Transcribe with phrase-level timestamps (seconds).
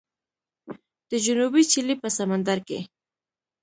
[1.09, 2.79] د جنوبي چیلي په سمندر کې